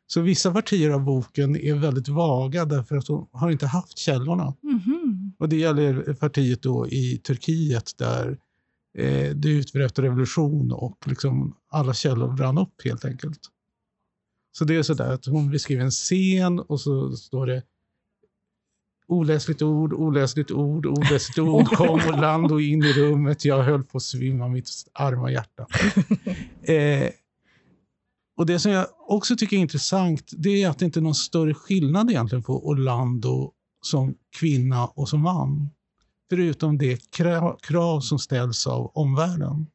[0.06, 4.54] Så vissa partier av boken är väldigt vaga därför att hon har inte haft källorna.
[4.62, 5.32] Mhm.
[5.38, 8.38] Och det gäller partiet då i Turkiet där
[8.98, 13.40] eh, det utbröt revolution och liksom alla källor brann upp helt enkelt.
[14.52, 17.62] Så det är sådär att hon beskriver en scen och så står det
[19.10, 23.44] oläsligt ord, oläsligt ord, oläsligt ord kom och land och in i rummet.
[23.44, 25.66] Jag höll på att svimma mitt arma hjärta.
[26.72, 27.10] eh,
[28.36, 31.14] och Det som jag också tycker är intressant det är att det inte är någon
[31.14, 35.70] större skillnad egentligen på Orlando som kvinna och som man.
[36.30, 37.10] Förutom det
[37.60, 39.66] krav som ställs av omvärlden.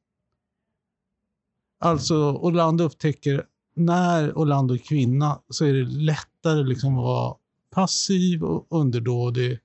[1.80, 3.46] Alltså Orlando upptäcker
[3.76, 7.36] när Orlando är kvinna så är det lättare liksom att vara
[7.76, 9.60] passiv och underdådig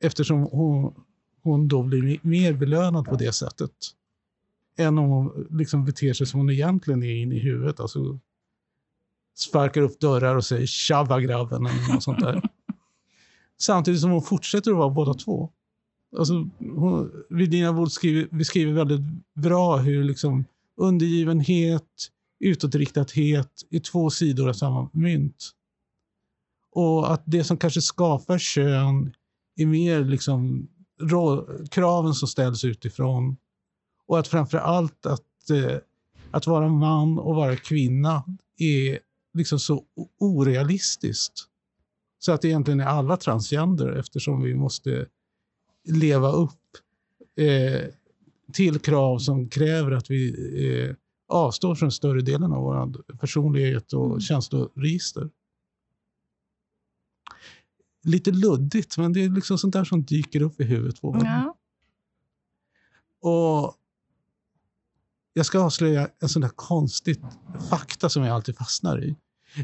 [0.00, 0.94] eftersom hon,
[1.42, 3.70] hon då blir mer belönad på det sättet.
[4.76, 7.80] Än om hon liksom beter sig som hon egentligen är inne i huvudet.
[7.80, 8.18] Alltså
[9.36, 12.42] sparkar upp dörrar och säger tjabba grabben eller något sånt där.
[13.58, 15.50] Samtidigt som hon fortsätter att vara båda två.
[16.18, 19.00] Alltså, hon, Virginia Woolf skriver, beskriver väldigt
[19.34, 20.44] bra hur liksom
[20.76, 22.08] undergivenhet,
[22.40, 25.54] utåtriktadhet är två sidor av samma mynt.
[26.78, 29.12] Och att det som kanske skapar kön
[29.56, 30.68] är mer liksom
[31.70, 33.36] kraven som ställs utifrån.
[34.06, 35.76] Och att framför allt att, eh,
[36.30, 38.24] att vara man och vara kvinna
[38.58, 38.98] är
[39.34, 39.84] liksom så
[40.18, 41.32] orealistiskt.
[42.18, 45.06] Så att det egentligen är alla transgender eftersom vi måste
[45.88, 46.60] leva upp
[47.36, 47.82] eh,
[48.52, 50.34] till krav som kräver att vi
[50.68, 50.94] eh,
[51.28, 54.20] avstår från större delen av vår personlighet och mm.
[54.20, 55.30] känsloregister.
[58.08, 61.20] Lite luddigt, men det är liksom sånt där som dyker upp i huvudet på.
[61.24, 61.54] Ja.
[63.20, 63.74] Och
[65.32, 67.16] jag ska avslöja en sån där konstig
[67.70, 69.16] fakta som jag alltid fastnar i.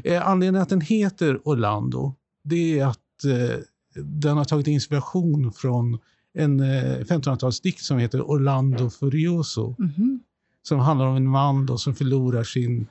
[0.03, 3.59] Eh, anledningen att den heter Orlando, det är att eh,
[4.03, 5.99] den har tagit inspiration från
[6.33, 9.75] en eh, 1500-talsdikt som heter Orlando Furioso.
[9.79, 10.19] Mm -hmm.
[10.61, 12.87] Som handlar om en man då som förlorar sin...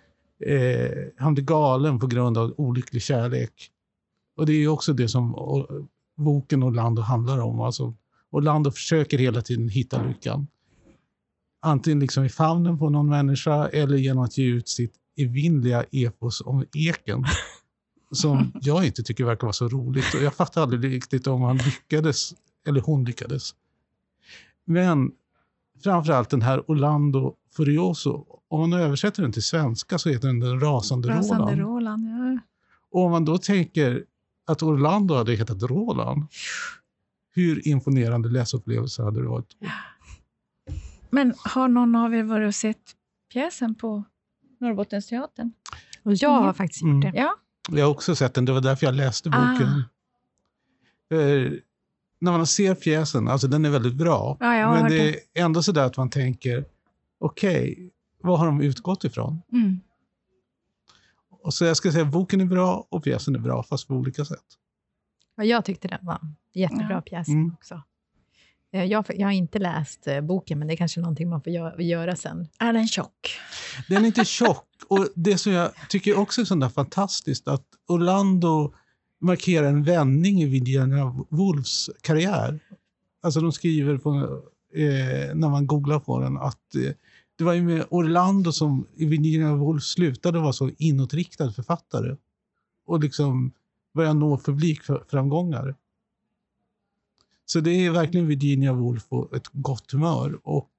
[0.47, 3.71] Eh, han blir galen på grund av olycklig kärlek.
[4.37, 5.35] Och det är också det som
[6.17, 7.61] boken Orlando handlar om.
[7.61, 7.95] Alltså,
[8.31, 10.47] Orlando försöker hela tiden hitta lyckan.
[11.63, 16.41] Antingen liksom i famnen på någon människa eller genom att ge ut sitt evinnerliga epos
[16.41, 17.25] om eken.
[18.11, 20.15] Som jag inte tycker verkar vara så roligt.
[20.15, 22.35] Och jag fattar aldrig riktigt om han lyckades,
[22.69, 23.55] eller hon lyckades.
[24.65, 25.13] Men
[25.85, 28.27] framförallt den här Orlando Furioso.
[28.49, 31.61] Om man översätter den till svenska så heter den Den rasande, rasande Roland.
[31.61, 32.41] Roland ja.
[32.91, 34.05] Och om man då tänker
[34.47, 36.23] att Orlando hade hetat Roland,
[37.35, 39.57] hur imponerande läsupplevelse hade det varit?
[41.11, 42.93] Men har någon av er varit och sett
[43.33, 44.05] pjäsen på
[44.61, 45.53] Norrbottensteatern?
[46.03, 47.09] Och jag har faktiskt gjort det.
[47.09, 47.21] Mm.
[47.21, 47.35] Ja.
[47.71, 49.69] Jag har också sett den, det var därför jag läste boken.
[49.69, 49.83] Ah.
[51.09, 51.61] För
[52.19, 55.73] när man ser pjäsen, alltså den är väldigt bra, Ja, men det är ändå så
[55.73, 56.65] där att man tänker,
[57.19, 57.91] okej, okay,
[58.23, 59.43] vad har de utgått ifrån?
[59.53, 59.81] Mm.
[61.45, 64.25] Och så jag ska säga boken är bra och pjäsen är bra, fast på olika
[64.25, 64.45] sätt.
[65.37, 66.19] Ja, jag tyckte den var
[66.55, 67.01] jättebra Ja.
[67.01, 67.53] pjäs Mm.
[67.55, 67.83] också.
[68.73, 71.53] Eh, Jag, jag har inte läst eh, boken, men det är kanske någonting man får
[71.53, 72.49] göra, göra sen.
[72.59, 73.39] Är den tjock?
[73.89, 74.67] Den är inte tjock.
[74.89, 78.75] Och det som jag tycker också är sådär fantastiskt, att Orlando
[79.21, 82.61] markerar en vändning i Virginia Woolfs karriär.
[83.23, 84.11] Alltså de skriver på,
[84.75, 86.93] eh, när man googlar på den att eh,
[87.39, 92.17] det var ju med Orlando som Virginia Woolf slutade vara så inåtriktad författare.
[92.87, 93.53] Och liksom
[93.95, 95.75] började nå publikframgångar.
[97.47, 100.41] Så det är verkligen Virginia Woolf på ett gott humör.
[100.43, 100.71] Och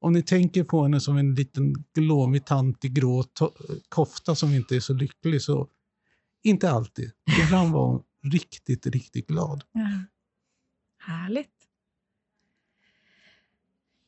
[0.00, 3.24] Om ni tänker på henne som en liten glåmig tant i grå
[3.88, 5.68] kofta som inte är så lycklig, så
[6.42, 7.12] inte alltid.
[7.44, 9.64] Ibland var hon riktigt, riktigt glad.
[9.72, 9.88] Ja.
[10.98, 11.57] Härligt.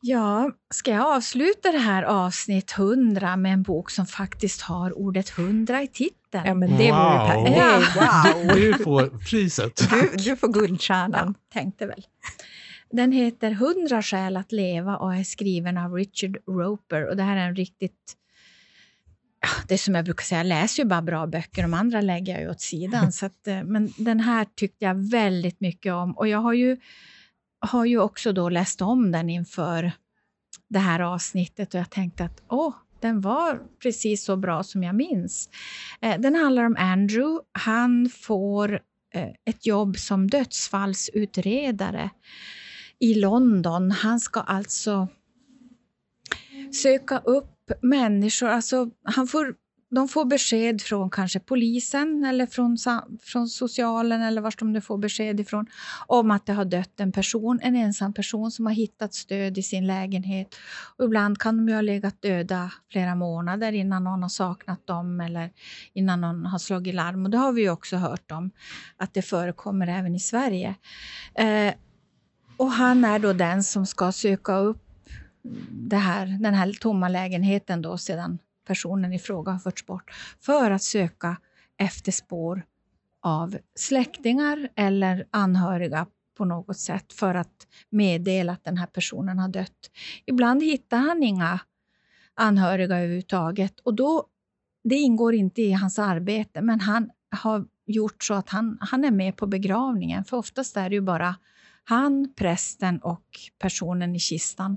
[0.02, 5.38] Ja, ska jag avsluta det här avsnitt 100 med en bok som faktiskt har ordet
[5.38, 6.44] 100 i titeln?
[6.46, 7.00] Ja, men det wow.
[7.00, 7.82] vore per- ja.
[7.96, 8.56] wow.
[8.56, 9.90] Du, du får priset.
[9.90, 11.34] Du, du får guldstjärnan.
[11.38, 12.06] Ja, tänkte väl.
[12.90, 17.08] Den heter 100 skäl att leva och är skriven av Richard Roper.
[17.08, 18.16] Och det här är en riktigt...
[19.68, 22.32] Det är som jag brukar säga, jag läser ju bara bra böcker, de andra lägger
[22.32, 23.12] jag ju åt sidan.
[23.12, 26.12] så att, eh, men den här tyckte jag väldigt mycket om.
[26.12, 26.76] Och jag har ju,
[27.60, 29.92] har ju också då läst om den inför
[30.68, 34.94] det här avsnittet och jag tänkte att åh, den var precis så bra som jag
[34.94, 35.50] minns.
[36.00, 37.44] Eh, den handlar om Andrew.
[37.52, 38.80] Han får
[39.14, 42.10] eh, ett jobb som dödsfallsutredare
[42.98, 43.90] i London.
[43.90, 45.08] Han ska alltså
[46.82, 48.48] söka upp människor.
[48.48, 49.54] Alltså, han får,
[49.90, 52.76] de får besked från kanske polisen eller från,
[53.22, 55.66] från socialen eller var de nu får besked ifrån
[56.06, 59.62] om att det har dött en person, en ensam person som har hittat stöd i
[59.62, 60.54] sin lägenhet.
[60.96, 65.20] Och ibland kan de ju ha legat döda flera månader innan någon har saknat dem
[65.20, 65.50] eller
[65.92, 67.24] innan någon har slagit larm.
[67.24, 68.50] Och det har vi ju också hört om
[68.96, 70.74] att det förekommer även i Sverige.
[71.34, 71.74] Eh,
[72.56, 74.82] och han är då den som ska söka upp
[75.70, 80.70] det här, den här tomma lägenheten då sedan personen i fråga har förts bort för
[80.70, 81.36] att söka
[81.78, 82.62] efter spår
[83.22, 89.48] av släktingar eller anhöriga på något sätt för att meddela att den här personen har
[89.48, 89.90] dött.
[90.26, 91.60] Ibland hittar han inga
[92.34, 94.26] anhöriga överhuvudtaget och då,
[94.84, 99.10] det ingår inte i hans arbete, men han har gjort så att han, han är
[99.10, 101.36] med på begravningen, för oftast är det ju bara
[101.84, 103.26] han, prästen och
[103.58, 104.76] personen i kistan.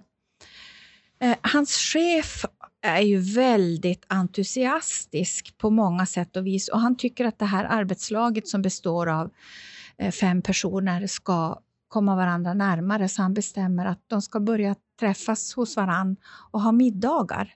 [1.20, 2.46] Eh, hans chef
[2.84, 7.66] är ju väldigt entusiastisk på många sätt och vis och han tycker att det här
[7.66, 9.32] arbetslaget som består av
[9.98, 15.54] eh, fem personer ska komma varandra närmare så han bestämmer att de ska börja träffas
[15.54, 16.16] hos varann
[16.52, 17.54] och ha middagar.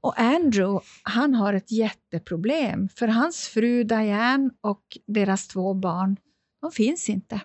[0.00, 6.16] Och Andrew, han har ett jätteproblem för hans fru Diane och deras två barn,
[6.60, 7.40] de finns inte.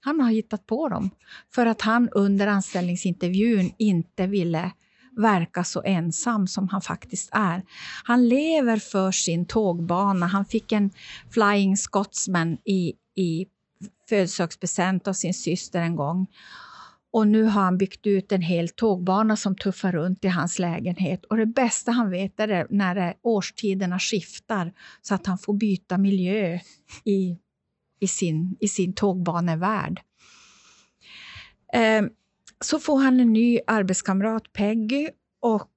[0.00, 1.10] Han har hittat på dem
[1.54, 4.72] för att han under anställningsintervjun inte ville
[5.16, 7.62] verka så ensam som han faktiskt är.
[8.04, 10.26] Han lever för sin tågbana.
[10.26, 10.90] Han fick en
[11.30, 13.46] Flying Scotsman i, i
[14.08, 16.26] födelsedagspresent av sin syster en gång.
[17.12, 21.24] Och nu har han byggt ut en hel tågbana som tuffar runt i hans lägenhet.
[21.24, 24.72] Och det bästa han vet är när årstiderna skiftar
[25.02, 26.58] så att han får byta miljö
[27.04, 27.38] i
[28.02, 30.00] i sin, i sin tågbanevärld.
[31.72, 32.02] Eh,
[32.62, 35.08] så får han en ny arbetskamrat, Peggy,
[35.40, 35.70] och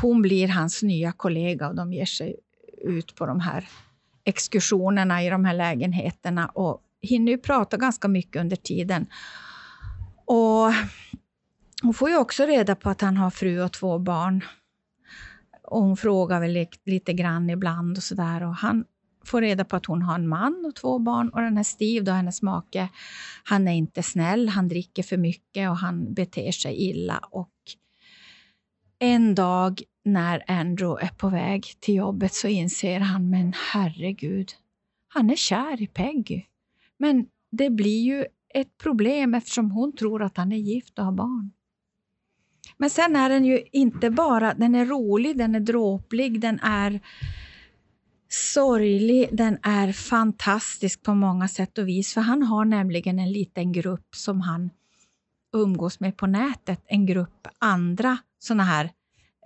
[0.00, 2.36] hon blir hans nya kollega och de ger sig
[2.82, 3.68] ut på de här
[4.24, 9.06] exkursionerna i de här lägenheterna och hinner ju prata ganska mycket under tiden.
[10.24, 10.72] Och
[11.82, 14.44] hon får ju också reda på att han har fru och två barn.
[15.62, 18.42] Och hon frågar väl lite grann ibland och sådär.
[18.42, 18.84] Och han
[19.24, 21.28] får reda på att hon har en man och två barn.
[21.28, 22.88] Och den här Steve, då, hennes make,
[23.44, 27.18] han är inte snäll, han dricker för mycket och han beter sig illa.
[27.30, 27.50] Och
[28.98, 34.50] en dag när Andrew är på väg till jobbet så inser han, men herregud,
[35.08, 36.42] han är kär i Peggy.
[36.98, 41.12] Men det blir ju ett problem eftersom hon tror att han är gift och har
[41.12, 41.50] barn.
[42.76, 47.00] Men sen är den ju inte bara, den är rolig, den är dråplig, den är
[48.32, 52.14] sorglig, den är fantastisk på många sätt och vis.
[52.14, 54.70] För han har nämligen en liten grupp som han
[55.52, 56.80] umgås med på nätet.
[56.86, 58.90] En grupp andra såna här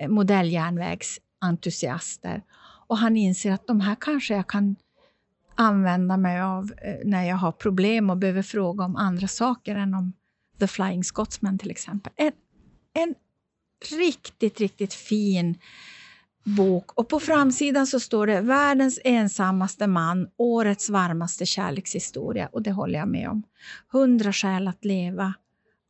[0.01, 2.43] eh, modelljärnvägsentusiaster.
[2.87, 4.77] Och han inser att de här kanske jag kan
[5.55, 9.95] använda mig av eh, när jag har problem och behöver fråga om andra saker än
[9.95, 10.13] om
[10.59, 12.13] The Flying Scotsman till exempel.
[12.17, 12.33] En,
[12.93, 13.15] en
[13.99, 15.59] riktigt, riktigt fin
[16.45, 22.73] bok och på framsidan så står det världens ensammaste man, årets varmaste kärlekshistoria och det
[22.73, 23.43] håller jag med om.
[23.93, 25.35] Hundra skäl att leva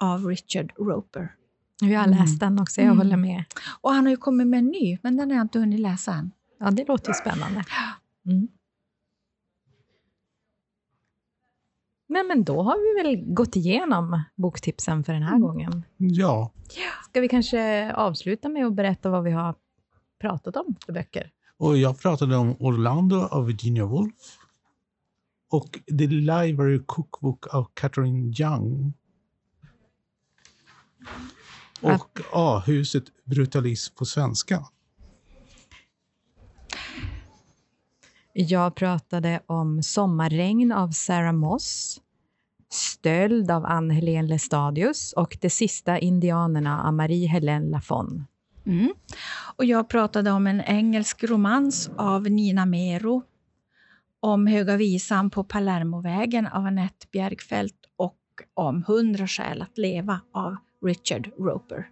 [0.00, 1.34] av Richard Roper.
[1.80, 2.98] Jag har läst den också, jag mm.
[2.98, 3.44] håller med.
[3.80, 6.12] Och han har ju kommit med en ny, men den har jag inte hunnit läsa
[6.12, 6.30] än.
[6.60, 7.64] Ja, det låter ju spännande.
[8.26, 8.48] Mm.
[12.06, 15.42] Men, men då har vi väl gått igenom boktipsen för den här mm.
[15.42, 15.82] gången?
[15.96, 16.52] Ja.
[17.04, 19.54] Ska vi kanske avsluta med att berätta vad vi har
[20.24, 21.30] pratat om för böcker?
[21.56, 24.38] Och jag pratade om Orlando av Virginia Woolf
[25.50, 28.94] och The Library Cookbook av Catherine Young.
[31.80, 34.66] och A-huset Brutalism på svenska.
[38.32, 42.00] Jag pratade om Sommarregn av Sarah Moss,
[42.72, 48.24] Stöld av Ann-Helén Lestadius och De sista indianerna av Marie-Helene Lafon.
[48.66, 48.94] Mm.
[49.56, 53.22] Och jag pratade om en engelsk romans av Nina Mero,
[54.20, 58.18] om Höga visan på Palermovägen av Annette Bjergfeldt och
[58.54, 61.88] om Hundra skäl att leva av Richard Roper.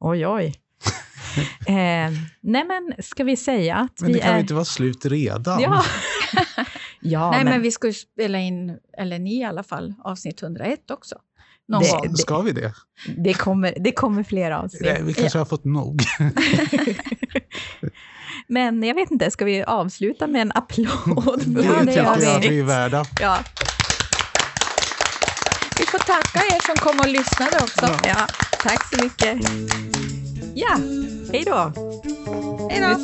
[0.00, 0.46] Oj, oj.
[1.66, 2.10] eh,
[2.40, 4.40] nej, men ska vi säga att Men vi det kan är...
[4.40, 5.60] inte vara slut redan?
[5.60, 5.82] Ja.
[7.00, 10.42] ja, Nej, men, men vi ska ju spela in, eller ni i alla fall, avsnitt
[10.42, 11.16] 101 också.
[11.70, 12.16] Någon Det- gång.
[12.16, 12.72] Ska vi det?
[13.16, 14.82] det, kommer, det kommer fler avsnitt.
[14.82, 16.02] Nej, vi kanske har fått nog.
[18.46, 21.42] Men jag vet inte, ska vi avsluta med en applåd?
[21.46, 22.48] Det Ja, det tycker gör jag vi.
[22.48, 23.04] vi är värda.
[23.20, 23.38] Ja,
[25.78, 27.86] Vi får tacka er som kom och lyssnade också.
[27.86, 27.98] Ja.
[28.04, 28.26] ja,
[28.62, 29.38] tack så mycket.
[30.54, 30.76] Ja,
[31.32, 31.72] hej då.
[32.70, 32.96] Hej då!